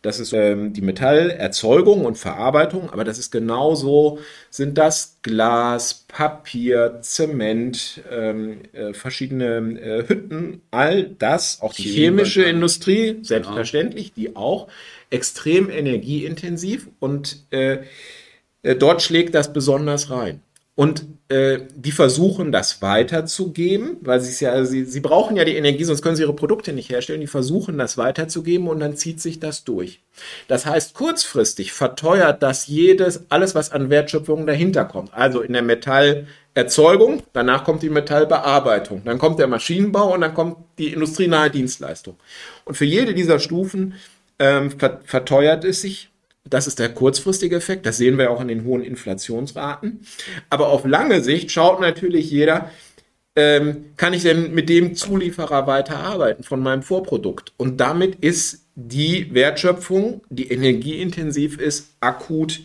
Das 0.02 0.18
ist 0.18 0.32
ähm, 0.32 0.72
die 0.72 0.80
Metallerzeugung 0.80 2.04
und 2.04 2.18
Verarbeitung, 2.18 2.90
aber 2.90 3.04
das 3.04 3.18
ist 3.18 3.30
genauso, 3.30 4.18
sind 4.50 4.76
das 4.76 5.18
Glas, 5.22 6.04
Papier, 6.08 6.98
Zement, 7.02 8.02
ähm, 8.10 8.62
äh, 8.72 8.94
verschiedene 8.94 9.78
äh, 9.80 10.08
Hütten, 10.08 10.60
all 10.72 11.04
das, 11.04 11.62
auch 11.62 11.72
die 11.72 11.84
chemische 11.84 12.42
Industrie, 12.42 13.20
selbstverständlich, 13.22 14.12
die 14.12 14.34
auch 14.34 14.66
extrem 15.10 15.70
energieintensiv 15.70 16.88
und 16.98 17.44
äh, 17.50 17.78
äh 18.64 18.74
dort 18.74 19.02
schlägt 19.02 19.36
das 19.36 19.52
besonders 19.52 20.10
rein. 20.10 20.42
Und 20.74 21.04
äh, 21.28 21.60
die 21.74 21.92
versuchen 21.92 22.50
das 22.50 22.80
weiterzugeben, 22.80 23.98
weil 24.00 24.20
sie 24.20 24.30
es 24.30 24.40
ja, 24.40 24.64
sie, 24.64 24.86
sie 24.86 25.00
brauchen 25.00 25.36
ja 25.36 25.44
die 25.44 25.56
Energie, 25.56 25.84
sonst 25.84 26.00
können 26.00 26.16
sie 26.16 26.22
ihre 26.22 26.34
Produkte 26.34 26.72
nicht 26.72 26.88
herstellen. 26.88 27.20
Die 27.20 27.26
versuchen 27.26 27.76
das 27.76 27.98
weiterzugeben 27.98 28.68
und 28.68 28.80
dann 28.80 28.96
zieht 28.96 29.20
sich 29.20 29.38
das 29.38 29.64
durch. 29.64 30.00
Das 30.48 30.64
heißt, 30.64 30.94
kurzfristig 30.94 31.72
verteuert 31.72 32.42
das 32.42 32.68
jedes, 32.68 33.26
alles, 33.28 33.54
was 33.54 33.70
an 33.70 33.90
Wertschöpfung 33.90 34.46
dahinter 34.46 34.86
kommt. 34.86 35.12
Also 35.12 35.42
in 35.42 35.52
der 35.52 35.62
Metallerzeugung, 35.62 37.22
danach 37.34 37.64
kommt 37.64 37.82
die 37.82 37.90
Metallbearbeitung, 37.90 39.02
dann 39.04 39.18
kommt 39.18 39.40
der 39.40 39.48
Maschinenbau 39.48 40.14
und 40.14 40.22
dann 40.22 40.32
kommt 40.32 40.56
die 40.78 40.94
industrienahe 40.94 41.50
Dienstleistung. 41.50 42.16
Und 42.64 42.76
für 42.76 42.86
jede 42.86 43.12
dieser 43.12 43.40
Stufen 43.40 43.94
ähm, 44.38 44.70
verteuert 45.04 45.64
es 45.64 45.82
sich 45.82 46.11
das 46.48 46.66
ist 46.66 46.78
der 46.78 46.88
kurzfristige 46.88 47.56
Effekt. 47.56 47.86
Das 47.86 47.96
sehen 47.96 48.18
wir 48.18 48.30
auch 48.30 48.40
in 48.40 48.48
den 48.48 48.64
hohen 48.64 48.82
Inflationsraten. 48.82 50.00
Aber 50.50 50.68
auf 50.68 50.84
lange 50.84 51.22
Sicht 51.22 51.50
schaut 51.50 51.80
natürlich 51.80 52.30
jeder, 52.30 52.70
ähm, 53.34 53.86
kann 53.96 54.12
ich 54.12 54.22
denn 54.22 54.52
mit 54.52 54.68
dem 54.68 54.94
Zulieferer 54.94 55.66
weiterarbeiten 55.66 56.44
von 56.44 56.60
meinem 56.60 56.82
Vorprodukt? 56.82 57.52
Und 57.56 57.80
damit 57.80 58.16
ist 58.16 58.66
die 58.74 59.32
Wertschöpfung, 59.32 60.22
die 60.28 60.50
energieintensiv 60.50 61.58
ist, 61.58 61.94
akut 62.00 62.60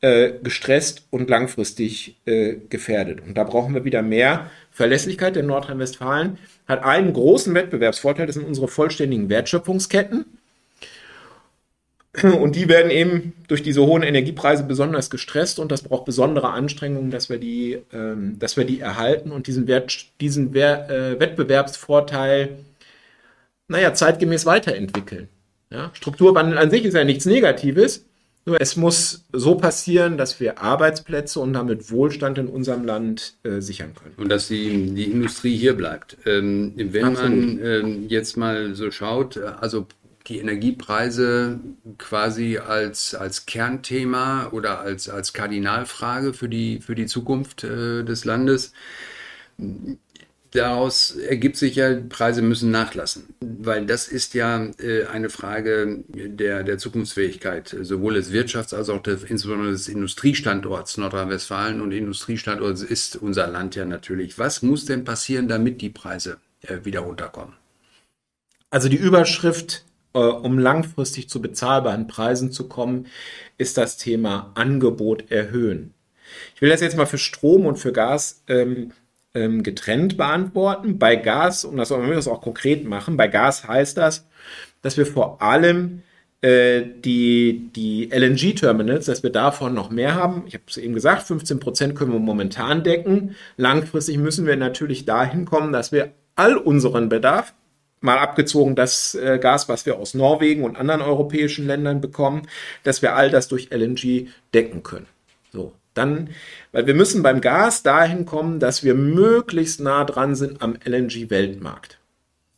äh, 0.00 0.32
gestresst 0.42 1.06
und 1.10 1.30
langfristig 1.30 2.16
äh, 2.26 2.56
gefährdet. 2.68 3.20
Und 3.26 3.38
da 3.38 3.44
brauchen 3.44 3.74
wir 3.74 3.84
wieder 3.84 4.02
mehr 4.02 4.50
Verlässlichkeit. 4.70 5.36
Denn 5.36 5.46
Nordrhein-Westfalen 5.46 6.38
hat 6.66 6.82
einen 6.84 7.12
großen 7.12 7.54
Wettbewerbsvorteil, 7.54 8.26
das 8.26 8.34
sind 8.34 8.46
unsere 8.46 8.68
vollständigen 8.68 9.28
Wertschöpfungsketten. 9.28 10.24
Und 12.22 12.56
die 12.56 12.68
werden 12.68 12.90
eben 12.90 13.32
durch 13.48 13.62
diese 13.62 13.82
hohen 13.82 14.02
Energiepreise 14.02 14.64
besonders 14.64 15.08
gestresst 15.08 15.58
und 15.58 15.72
das 15.72 15.82
braucht 15.82 16.04
besondere 16.04 16.50
Anstrengungen, 16.50 17.10
dass 17.10 17.30
wir 17.30 17.38
die, 17.38 17.78
ähm, 17.92 18.38
dass 18.38 18.56
wir 18.56 18.64
die 18.64 18.80
erhalten 18.80 19.30
und 19.30 19.46
diesen, 19.46 19.66
Wert, 19.66 20.06
diesen 20.20 20.52
Wer 20.52 20.90
äh, 20.90 21.20
Wettbewerbsvorteil, 21.20 22.58
naja, 23.68 23.94
zeitgemäß 23.94 24.44
weiterentwickeln. 24.44 25.28
Ja? 25.70 25.90
Strukturwandel 25.94 26.58
an 26.58 26.70
sich 26.70 26.84
ist 26.84 26.94
ja 26.94 27.04
nichts 27.04 27.24
Negatives, 27.24 28.04
nur 28.44 28.60
es 28.60 28.76
muss 28.76 29.24
so 29.32 29.54
passieren, 29.54 30.18
dass 30.18 30.40
wir 30.40 30.60
Arbeitsplätze 30.60 31.40
und 31.40 31.52
damit 31.52 31.90
Wohlstand 31.90 32.38
in 32.38 32.48
unserem 32.48 32.84
Land 32.84 33.34
äh, 33.44 33.60
sichern 33.60 33.94
können. 33.94 34.14
Und 34.16 34.28
dass 34.28 34.48
die, 34.48 34.92
die 34.94 35.04
Industrie 35.04 35.56
hier 35.56 35.74
bleibt. 35.74 36.18
Ähm, 36.26 36.72
wenn 36.76 37.04
Absolut. 37.04 37.30
man 37.30 37.64
ähm, 37.64 38.08
jetzt 38.08 38.36
mal 38.36 38.74
so 38.74 38.90
schaut, 38.90 39.38
also 39.38 39.86
die 40.26 40.38
Energiepreise 40.38 41.60
quasi 41.98 42.58
als, 42.58 43.14
als 43.14 43.46
Kernthema 43.46 44.48
oder 44.52 44.80
als, 44.80 45.08
als 45.08 45.32
Kardinalfrage 45.32 46.32
für 46.32 46.48
die, 46.48 46.80
für 46.80 46.94
die 46.94 47.06
Zukunft 47.06 47.64
äh, 47.64 48.04
des 48.04 48.24
Landes. 48.24 48.72
Daraus 50.52 51.16
ergibt 51.16 51.56
sich 51.56 51.76
ja, 51.76 51.96
Preise 52.08 52.42
müssen 52.42 52.70
nachlassen, 52.70 53.34
weil 53.40 53.86
das 53.86 54.06
ist 54.06 54.34
ja 54.34 54.66
äh, 54.78 55.06
eine 55.06 55.30
Frage 55.30 56.04
der, 56.08 56.62
der 56.62 56.76
Zukunftsfähigkeit, 56.76 57.74
sowohl 57.80 58.14
des 58.14 58.32
Wirtschafts- 58.32 58.74
als 58.74 58.90
auch 58.90 59.02
des, 59.02 59.24
insbesondere 59.24 59.72
des 59.72 59.88
Industriestandorts 59.88 60.98
Nordrhein-Westfalen 60.98 61.80
und 61.80 61.92
Industriestandort 61.92 62.82
ist 62.82 63.16
unser 63.16 63.46
Land 63.46 63.76
ja 63.76 63.86
natürlich. 63.86 64.38
Was 64.38 64.62
muss 64.62 64.84
denn 64.84 65.04
passieren, 65.04 65.48
damit 65.48 65.80
die 65.80 65.90
Preise 65.90 66.36
äh, 66.60 66.84
wieder 66.84 67.00
runterkommen? 67.00 67.54
Also 68.68 68.90
die 68.90 68.96
Überschrift 68.96 69.84
äh, 70.14 70.18
um 70.18 70.58
langfristig 70.58 71.28
zu 71.28 71.40
bezahlbaren 71.40 72.06
Preisen 72.06 72.52
zu 72.52 72.68
kommen, 72.68 73.06
ist 73.58 73.76
das 73.76 73.96
Thema 73.96 74.52
Angebot 74.54 75.30
erhöhen. 75.30 75.94
Ich 76.54 76.62
will 76.62 76.70
das 76.70 76.80
jetzt 76.80 76.96
mal 76.96 77.06
für 77.06 77.18
Strom 77.18 77.66
und 77.66 77.76
für 77.76 77.92
Gas 77.92 78.42
ähm, 78.48 78.92
ähm, 79.34 79.62
getrennt 79.62 80.16
beantworten. 80.16 80.98
Bei 80.98 81.16
Gas, 81.16 81.64
um 81.64 81.76
das, 81.76 81.90
um 81.90 82.08
das 82.10 82.28
auch 82.28 82.40
konkret 82.40 82.84
machen, 82.86 83.16
bei 83.16 83.28
Gas 83.28 83.66
heißt 83.66 83.96
das, 83.96 84.26
dass 84.82 84.96
wir 84.96 85.06
vor 85.06 85.42
allem 85.42 86.02
äh, 86.42 86.82
die, 87.04 87.70
die 87.74 88.10
LNG-Terminals, 88.12 89.06
dass 89.06 89.22
wir 89.22 89.30
davon 89.30 89.74
noch 89.74 89.90
mehr 89.90 90.14
haben. 90.14 90.44
Ich 90.46 90.54
habe 90.54 90.64
es 90.68 90.76
eben 90.76 90.94
gesagt, 90.94 91.22
15 91.22 91.60
Prozent 91.60 91.94
können 91.94 92.12
wir 92.12 92.18
momentan 92.18 92.82
decken. 92.82 93.36
Langfristig 93.56 94.18
müssen 94.18 94.46
wir 94.46 94.56
natürlich 94.56 95.04
dahin 95.04 95.44
kommen, 95.44 95.72
dass 95.72 95.92
wir 95.92 96.12
all 96.34 96.56
unseren 96.56 97.08
Bedarf 97.08 97.54
mal 98.02 98.18
abgezogen 98.18 98.74
das 98.74 99.14
äh, 99.14 99.38
Gas, 99.38 99.68
was 99.68 99.86
wir 99.86 99.96
aus 99.96 100.14
Norwegen 100.14 100.64
und 100.64 100.76
anderen 100.76 101.02
europäischen 101.02 101.66
Ländern 101.66 102.00
bekommen, 102.00 102.42
dass 102.82 103.02
wir 103.02 103.14
all 103.14 103.30
das 103.30 103.48
durch 103.48 103.70
LNG 103.70 104.28
decken 104.52 104.82
können. 104.82 105.06
So, 105.52 105.72
dann, 105.94 106.30
weil 106.72 106.86
wir 106.86 106.94
müssen 106.94 107.22
beim 107.22 107.40
Gas 107.40 107.82
dahin 107.82 108.24
kommen, 108.26 108.60
dass 108.60 108.84
wir 108.84 108.94
möglichst 108.94 109.80
nah 109.80 110.04
dran 110.04 110.34
sind 110.34 110.62
am 110.62 110.76
LNG-Weltmarkt. 110.84 111.98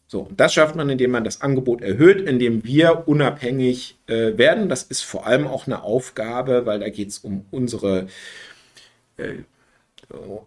So, 0.06 0.28
das 0.36 0.54
schafft 0.54 0.76
man, 0.76 0.88
indem 0.90 1.10
man 1.10 1.24
das 1.24 1.40
Angebot 1.40 1.82
erhöht, 1.82 2.20
indem 2.20 2.62
wir 2.64 3.08
unabhängig 3.08 3.96
äh, 4.06 4.38
werden. 4.38 4.68
Das 4.68 4.84
ist 4.84 5.02
vor 5.02 5.26
allem 5.26 5.46
auch 5.46 5.66
eine 5.66 5.82
Aufgabe, 5.82 6.66
weil 6.66 6.78
da 6.78 6.88
geht 6.88 7.08
es 7.08 7.18
um 7.18 7.46
unsere 7.50 8.06
äh, 9.16 9.38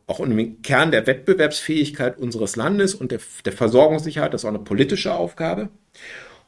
auch 0.08 0.20
im 0.20 0.62
Kern 0.62 0.92
der 0.92 1.08
Wettbewerbsfähigkeit 1.08 2.18
unseres 2.18 2.56
Landes 2.56 2.96
und 2.96 3.12
der, 3.12 3.20
der 3.46 3.54
Versorgungssicherheit, 3.54 4.34
das 4.34 4.42
ist 4.42 4.46
auch 4.46 4.50
eine 4.50 4.60
politische 4.60 5.14
Aufgabe. 5.14 5.70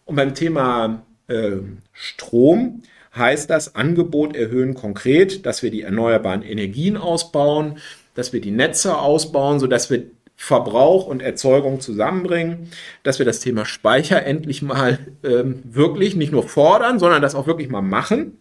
Und 0.06 0.16
beim 0.16 0.34
Thema 0.34 1.04
äh, 1.28 1.58
Strom 1.92 2.84
heißt 3.16 3.50
das 3.50 3.75
Angebot 3.75 4.36
erhöhen 4.36 4.74
konkret, 4.74 5.46
dass 5.46 5.63
wir 5.63 5.72
die 5.72 5.82
erneuerbaren 5.82 6.44
Energien 6.44 6.98
ausbauen, 6.98 7.80
dass 8.16 8.34
wir 8.34 8.42
die 8.42 8.51
Netze 8.51 8.98
ausbauen, 8.98 9.60
sodass 9.60 9.89
wir 9.89 10.04
Verbrauch 10.36 11.06
und 11.06 11.22
Erzeugung 11.22 11.82
zusammenbringen, 11.82 12.72
dass 13.04 13.20
wir 13.20 13.25
das 13.25 13.42
Thema 13.42 13.66
Speicher 13.66 14.25
endlich 14.25 14.62
mal 14.62 15.00
ähm, 15.22 15.62
wirklich 15.66 16.16
nicht 16.16 16.32
nur 16.32 16.48
fordern, 16.48 16.98
sondern 16.98 17.22
das 17.22 17.36
auch 17.36 17.46
wirklich 17.46 17.68
mal 17.70 17.82
machen. 17.82 18.38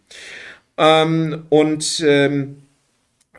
Ähm, 0.77 1.47
und 1.49 2.01
ähm, 2.07 2.63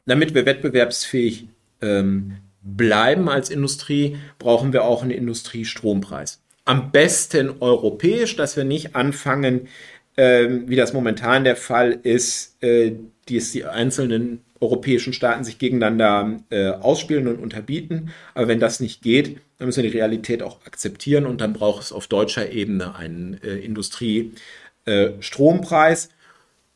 damit 0.10 0.34
wir 0.34 0.46
wettbewerbsfähig 0.46 1.48
ähm, 1.82 2.38
bleiben 2.62 3.30
als 3.30 3.50
Industrie, 3.50 4.18
brauchen 4.38 4.74
wir 4.74 4.84
auch 4.84 5.02
einen 5.02 5.12
Industriestrompreis. 5.12 6.42
Am 6.66 6.92
besten 6.92 7.62
europäisch, 7.62 8.36
dass 8.36 8.58
wir 8.58 8.64
nicht 8.64 8.96
anfangen, 8.96 9.68
äh, 10.16 10.48
wie 10.66 10.76
das 10.76 10.94
momentan 10.94 11.44
der 11.44 11.56
Fall 11.56 11.98
ist, 12.04 12.62
äh, 12.62 12.92
die, 13.28 13.40
die 13.40 13.66
einzelnen 13.66 14.42
europäischen 14.60 15.14
Staaten 15.14 15.46
sich 15.46 15.58
gegeneinander 15.58 16.42
äh, 16.50 16.68
ausspielen 16.70 17.28
und 17.28 17.40
unterbieten. 17.40 18.12
Aber 18.34 18.50
wenn 18.50 18.60
das 18.60 18.82
nicht 18.82 19.02
geht, 19.02 19.40
dann 19.58 19.68
müssen 19.68 19.84
wir 19.84 19.90
die 19.90 19.98
Realität 19.98 20.44
auch 20.44 20.66
akzeptieren 20.66 21.26
und 21.26 21.42
dann 21.42 21.54
braucht 21.54 21.84
es 21.84 21.94
auf 21.94 22.08
deutscher 22.08 22.52
Ebene 22.52 22.96
einen 22.96 23.40
äh, 23.42 23.56
Industriestrompreis. 23.56 26.06
Äh, 26.06 26.10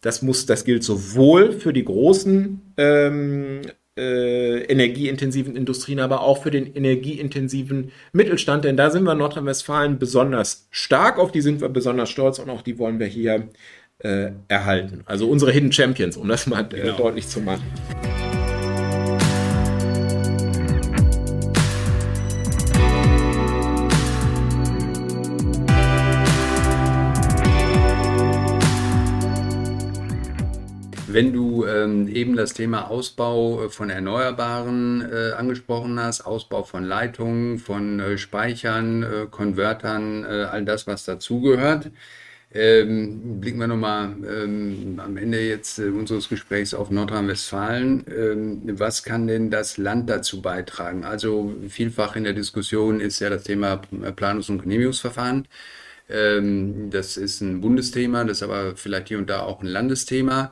das 0.04 0.22
muss, 0.22 0.46
das 0.46 0.66
gilt 0.66 0.84
sowohl 0.84 1.54
für 1.54 1.74
die 1.74 1.86
großen 1.86 2.62
ähm, 2.78 3.62
äh, 3.98 4.64
energieintensiven 4.66 5.56
Industrien, 5.56 6.00
aber 6.00 6.22
auch 6.22 6.44
für 6.44 6.52
den 6.52 6.76
energieintensiven 6.76 7.92
Mittelstand, 8.12 8.66
denn 8.66 8.78
da 8.78 8.90
sind 8.90 9.06
wir 9.06 9.14
in 9.14 9.20
Nordrhein-Westfalen 9.20 9.98
besonders 9.98 10.68
stark, 10.72 11.18
auf 11.18 11.32
die 11.32 11.42
sind 11.42 11.62
wir 11.62 11.70
besonders 11.70 12.10
stolz 12.10 12.40
und 12.40 12.50
auch 12.50 12.62
die 12.62 12.78
wollen 12.78 13.00
wir 13.00 13.08
hier 13.08 13.48
äh, 14.00 14.32
erhalten. 14.50 15.04
Also 15.06 15.30
unsere 15.30 15.52
Hidden 15.52 15.72
Champions, 15.72 16.18
um 16.18 16.28
das 16.28 16.48
mal 16.48 16.68
äh, 16.74 16.82
genau. 16.82 16.98
deutlich 16.98 17.28
zu 17.28 17.40
machen. 17.40 17.64
Wenn 31.14 31.32
du 31.32 31.64
ähm, 31.68 32.08
eben 32.08 32.36
das 32.36 32.56
Thema 32.56 32.90
Ausbau 32.90 33.66
äh, 33.66 33.70
von 33.70 33.92
Erneuerbaren 33.92 35.02
äh, 35.02 35.34
angesprochen 35.34 36.00
hast, 36.00 36.22
Ausbau 36.22 36.64
von 36.64 36.84
Leitungen, 36.84 37.60
von 37.60 38.00
äh, 38.00 38.18
Speichern, 38.18 39.04
äh, 39.04 39.28
Konvertern, 39.30 40.24
äh, 40.24 40.46
all 40.50 40.66
das, 40.66 40.88
was 40.88 41.06
dazugehört, 41.06 41.92
ähm, 42.52 43.40
blicken 43.40 43.60
wir 43.60 43.68
nochmal 43.68 44.16
ähm, 44.28 45.00
am 45.04 45.18
Ende 45.18 45.40
jetzt 45.48 45.78
äh, 45.78 45.90
unseres 45.90 46.30
Gesprächs 46.30 46.74
auf 46.74 46.90
Nordrhein-Westfalen. 46.90 48.06
Ähm, 48.08 48.62
was 48.80 49.04
kann 49.04 49.28
denn 49.28 49.52
das 49.52 49.78
Land 49.78 50.10
dazu 50.10 50.42
beitragen? 50.42 51.04
Also 51.04 51.54
vielfach 51.70 52.16
in 52.16 52.24
der 52.24 52.34
Diskussion 52.34 53.00
ist 53.00 53.20
ja 53.20 53.30
das 53.30 53.44
Thema 53.44 53.82
Planungs- 54.16 54.50
und 54.50 54.64
Genehmigungsverfahren. 54.64 55.48
Ähm, 56.10 56.90
das 56.90 57.18
ist 57.18 57.42
ein 57.42 57.62
Bundesthema, 57.62 58.24
das 58.24 58.38
ist 58.38 58.44
aber 58.44 58.76
vielleicht 58.76 59.10
hier 59.10 59.20
und 59.20 59.30
da 59.30 59.42
auch 59.42 59.62
ein 59.62 59.68
Landesthema. 59.68 60.52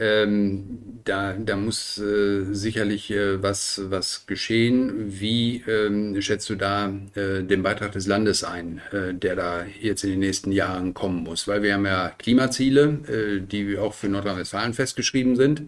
Ähm, 0.00 1.00
da, 1.04 1.32
da 1.32 1.56
muss 1.56 1.98
äh, 1.98 2.44
sicherlich 2.52 3.10
äh, 3.10 3.42
was, 3.42 3.80
was 3.86 4.26
geschehen. 4.26 5.20
Wie 5.20 5.64
ähm, 5.66 6.20
schätzt 6.22 6.48
du 6.50 6.54
da 6.54 6.92
äh, 7.14 7.42
den 7.42 7.62
Beitrag 7.62 7.92
des 7.92 8.06
Landes 8.06 8.44
ein, 8.44 8.80
äh, 8.92 9.12
der 9.14 9.34
da 9.34 9.64
jetzt 9.80 10.04
in 10.04 10.10
den 10.10 10.20
nächsten 10.20 10.52
Jahren 10.52 10.94
kommen 10.94 11.24
muss? 11.24 11.48
Weil 11.48 11.62
wir 11.62 11.74
haben 11.74 11.86
ja 11.86 12.12
Klimaziele, 12.16 13.00
äh, 13.08 13.40
die 13.40 13.76
auch 13.76 13.94
für 13.94 14.08
Nordrhein-Westfalen 14.08 14.74
festgeschrieben 14.74 15.34
sind. 15.34 15.64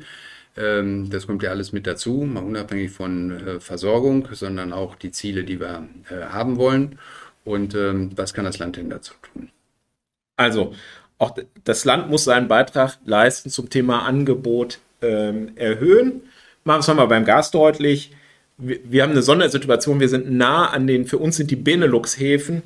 Ähm, 0.57 1.11
das 1.11 1.27
kommt 1.27 1.43
ja 1.43 1.51
alles 1.51 1.73
mit 1.73 1.87
dazu, 1.87 2.23
mal 2.23 2.45
unabhängig 2.45 2.93
von 2.93 3.31
äh, 3.31 3.61
Versorgung, 3.61 4.29
sondern 4.33 4.73
auch 4.73 4.95
die 4.95 5.11
Ziele, 5.11 5.43
die 5.43 5.59
wir 5.59 5.89
haben 6.09 6.57
wollen. 6.57 6.99
Und 7.45 7.75
ähm, 7.75 8.11
was 8.15 8.35
kann 8.35 8.45
das 8.45 8.59
Land 8.59 8.77
denn 8.77 8.91
dazu 8.91 9.15
tun? 9.33 9.51
Also, 10.37 10.75
auch 11.21 11.37
das 11.65 11.85
Land 11.85 12.09
muss 12.11 12.25
seinen 12.25 12.49
Beitrag 12.49 12.99
leisten 13.05 13.51
zum 13.51 13.69
Thema 13.69 14.07
Angebot 14.07 14.79
ähm, 15.03 15.53
erhöhen. 15.55 16.23
Machen 16.65 16.79
wir 16.79 16.81
es 16.81 16.89
nochmal 16.89 17.09
beim 17.09 17.27
Gas 17.27 17.51
deutlich. 17.51 18.13
Wir, 18.57 18.79
wir, 18.85 19.03
haben 19.03 19.11
eine 19.11 19.23
Sondersituation. 19.23 20.01
Wir 20.01 20.09
sind 20.09 20.31
nah 20.31 20.71
an 20.71 20.87
den, 20.87 21.05
für 21.07 21.19
uns 21.19 21.37
sind 21.37 21.51
die 21.51 21.57
Benelux-Häfen 21.57 22.63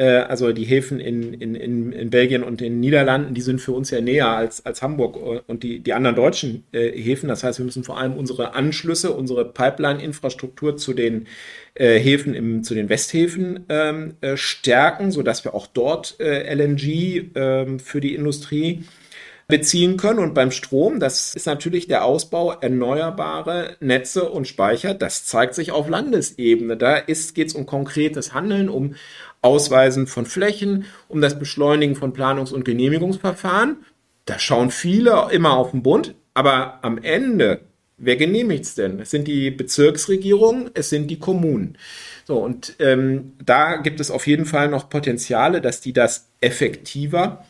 also 0.00 0.52
die 0.52 0.64
Häfen 0.64 1.00
in, 1.00 1.34
in, 1.34 1.54
in, 1.54 1.92
in 1.92 2.10
Belgien 2.10 2.42
und 2.42 2.62
in 2.62 2.74
den 2.74 2.80
Niederlanden, 2.80 3.34
die 3.34 3.40
sind 3.40 3.60
für 3.60 3.72
uns 3.72 3.90
ja 3.90 4.00
näher 4.00 4.28
als, 4.28 4.64
als 4.64 4.82
Hamburg 4.82 5.16
äh, 5.16 5.40
und 5.46 5.62
die, 5.62 5.80
die 5.80 5.92
anderen 5.92 6.16
deutschen 6.16 6.64
äh, 6.72 6.90
Häfen. 6.90 7.28
Das 7.28 7.44
heißt, 7.44 7.58
wir 7.58 7.66
müssen 7.66 7.84
vor 7.84 7.98
allem 7.98 8.16
unsere 8.16 8.54
Anschlüsse, 8.54 9.12
unsere 9.12 9.44
Pipeline-Infrastruktur 9.44 10.76
zu 10.76 10.94
den 10.94 11.26
äh, 11.74 11.98
Häfen, 11.98 12.34
im, 12.34 12.64
zu 12.64 12.74
den 12.74 12.88
Westhäfen 12.88 13.66
ähm, 13.68 14.14
äh, 14.20 14.36
stärken, 14.36 15.10
sodass 15.10 15.44
wir 15.44 15.54
auch 15.54 15.66
dort 15.66 16.16
äh, 16.20 16.54
LNG 16.54 17.30
ähm, 17.34 17.78
für 17.78 18.00
die 18.00 18.14
Industrie 18.14 18.84
beziehen 19.48 19.96
können. 19.96 20.18
Und 20.18 20.34
beim 20.34 20.50
Strom, 20.50 21.00
das 21.00 21.34
ist 21.34 21.46
natürlich 21.46 21.88
der 21.88 22.04
Ausbau 22.04 22.52
erneuerbare 22.52 23.76
Netze 23.80 24.28
und 24.30 24.48
Speicher. 24.48 24.94
Das 24.94 25.24
zeigt 25.24 25.54
sich 25.54 25.72
auf 25.72 25.88
Landesebene. 25.88 26.76
Da 26.76 27.00
geht 27.00 27.48
es 27.48 27.54
um 27.54 27.66
konkretes 27.66 28.34
Handeln, 28.34 28.68
um 28.68 28.94
Ausweisen 29.42 30.06
von 30.06 30.24
Flächen, 30.24 30.86
um 31.08 31.20
das 31.20 31.38
Beschleunigen 31.38 31.96
von 31.96 32.12
Planungs- 32.12 32.52
und 32.52 32.64
Genehmigungsverfahren. 32.64 33.84
Da 34.24 34.38
schauen 34.38 34.70
viele 34.70 35.28
immer 35.32 35.56
auf 35.56 35.72
den 35.72 35.82
Bund, 35.82 36.14
aber 36.32 36.78
am 36.82 36.98
Ende, 36.98 37.60
wer 37.98 38.16
genehmigt 38.16 38.64
es 38.64 38.74
denn? 38.76 39.00
Es 39.00 39.10
sind 39.10 39.26
die 39.26 39.50
Bezirksregierungen, 39.50 40.70
es 40.74 40.90
sind 40.90 41.08
die 41.08 41.18
Kommunen. 41.18 41.76
So, 42.24 42.38
und 42.38 42.76
ähm, 42.78 43.32
da 43.44 43.76
gibt 43.76 43.98
es 43.98 44.12
auf 44.12 44.28
jeden 44.28 44.46
Fall 44.46 44.68
noch 44.68 44.88
Potenziale, 44.88 45.60
dass 45.60 45.80
die 45.80 45.92
das 45.92 46.28
effektiver 46.40 47.44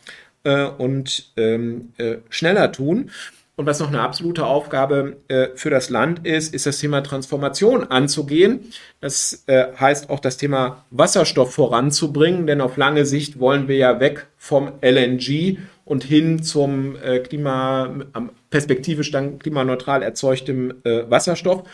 äh, 0.45 0.65
und 0.67 1.33
ähm, 1.37 1.93
äh, 1.99 2.17
schneller 2.29 2.73
tun. 2.73 3.11
Und 3.55 3.67
was 3.67 3.81
noch 3.81 3.89
eine 3.89 4.01
absolute 4.01 4.47
Aufgabe 4.47 5.19
äh, 5.29 5.49
für 5.55 5.69
das 5.69 5.91
Land 5.91 6.27
ist, 6.27 6.55
ist 6.55 6.65
das 6.65 6.79
Thema 6.79 7.03
Transformation 7.03 7.85
anzugehen. 7.85 8.73
Das 9.01 9.45
äh, 9.47 9.67
heißt 9.79 10.09
auch 10.09 10.21
das 10.21 10.39
Thema 10.39 10.85
Wasserstoff 10.91 11.55
voranzubringen, 11.55 12.47
denn 12.47 12.63
auf 12.63 12.79
lange 12.79 13.05
Sicht 13.05 13.39
wollen 13.39 13.69
wir 13.69 13.77
ja 13.77 14.01
weg 14.01 14.27
vom 14.39 14.73
LNG 14.81 15.59
und 15.85 16.03
hin 16.03 16.43
zum 16.43 16.97
äh, 16.97 17.19
Klima, 17.19 17.95
perspektivisch 18.49 19.11
dann 19.11 19.39
klimaneutral 19.39 20.03
erzeugtem 20.03 20.73
äh, 20.85 21.11
Wasserstoff. 21.11 21.65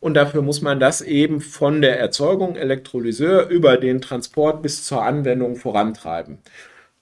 Und 0.00 0.14
dafür 0.14 0.42
muss 0.42 0.60
man 0.60 0.80
das 0.80 1.02
eben 1.02 1.40
von 1.40 1.82
der 1.82 2.00
Erzeugung 2.00 2.56
Elektrolyseur 2.56 3.48
über 3.48 3.76
den 3.76 4.00
Transport 4.00 4.60
bis 4.62 4.84
zur 4.84 5.02
Anwendung 5.04 5.54
vorantreiben. 5.54 6.38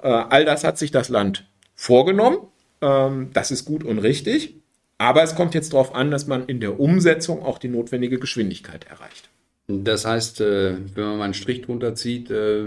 Äh, 0.03 0.09
all 0.09 0.45
das 0.45 0.65
hat 0.65 0.79
sich 0.79 0.91
das 0.91 1.09
Land 1.09 1.47
vorgenommen 1.75 2.39
ähm, 2.81 3.31
das 3.33 3.51
ist 3.51 3.65
gut 3.65 3.85
und 3.85 3.99
richtig. 3.99 4.55
Aber 4.99 5.23
es 5.23 5.35
kommt 5.35 5.55
jetzt 5.55 5.73
darauf 5.73 5.95
an, 5.95 6.11
dass 6.11 6.27
man 6.27 6.47
in 6.47 6.61
der 6.61 6.81
Umsetzung 6.81 7.43
auch 7.43 7.59
die 7.59 7.69
notwendige 7.69 8.19
Geschwindigkeit 8.19 8.87
erreicht. 8.87 9.29
Das 9.69 10.07
heißt, 10.07 10.41
äh, 10.41 10.77
wenn 10.95 11.05
man 11.05 11.19
mal 11.19 11.25
einen 11.25 11.35
Strich 11.35 11.63
drunter 11.63 11.95
zieht, 11.95 12.31
äh, 12.31 12.67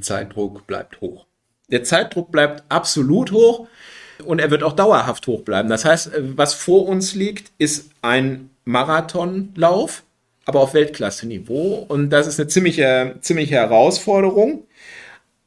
Zeitdruck 0.00 0.66
bleibt 0.66 1.00
hoch. 1.00 1.26
Der 1.70 1.84
Zeitdruck 1.84 2.32
bleibt 2.32 2.62
absolut 2.70 3.32
hoch 3.32 3.66
und 4.24 4.38
er 4.38 4.50
wird 4.50 4.62
auch 4.62 4.72
dauerhaft 4.72 5.26
hoch 5.26 5.42
bleiben. 5.42 5.68
Das 5.68 5.84
heißt, 5.84 6.12
was 6.36 6.54
vor 6.54 6.86
uns 6.86 7.14
liegt, 7.14 7.52
ist 7.58 7.90
ein 8.00 8.48
Marathonlauf, 8.64 10.04
aber 10.46 10.60
auf 10.60 10.72
Weltklasse-Niveau. 10.72 11.84
Und 11.88 12.08
das 12.10 12.26
ist 12.26 12.40
eine 12.40 12.48
ziemliche, 12.48 13.16
ziemliche 13.20 13.56
Herausforderung. 13.56 14.66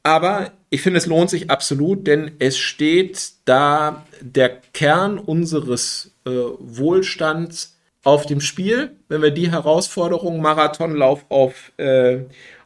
Aber 0.04 0.52
ich 0.74 0.82
finde, 0.82 1.00
es 1.00 1.06
lohnt 1.06 1.30
sich 1.30 1.50
absolut, 1.52 2.08
denn 2.08 2.32
es 2.40 2.58
steht 2.58 3.34
da 3.44 4.06
der 4.22 4.62
Kern 4.74 5.20
unseres 5.20 6.16
äh, 6.26 6.30
Wohlstands 6.30 7.78
auf 8.04 8.26
dem 8.26 8.40
Spiel. 8.40 8.96
Wenn 9.10 9.22
wir 9.22 9.32
die 9.32 9.52
Herausforderung 9.52 10.42
Marathonlauf 10.42 11.26
auf, 11.28 11.74
äh, 11.76 12.20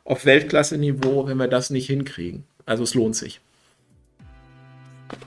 auf 0.03 0.23
Weltklasse-Niveau, 0.23 1.25
wenn 1.25 1.37
wir 1.37 1.47
das 1.47 1.71
nicht 1.71 1.87
hinkriegen. 1.87 2.43
Also 2.67 2.83
es 2.83 2.93
lohnt 2.93 3.15
sich. 3.15 3.41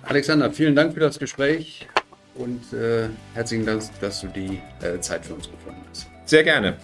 Alexander, 0.04 0.52
vielen 0.52 0.76
Dank 0.76 0.94
für 0.94 1.00
das 1.00 1.18
Gespräch 1.18 1.88
und 2.36 2.72
äh, 2.72 3.08
herzlichen 3.34 3.66
Dank, 3.66 3.82
dass 4.00 4.20
du 4.20 4.28
die 4.28 4.60
äh, 4.82 5.00
Zeit 5.00 5.26
für 5.26 5.34
uns 5.34 5.50
gefunden 5.50 5.82
hast. 5.90 6.06
Sehr 6.26 6.44
gerne. 6.44 6.76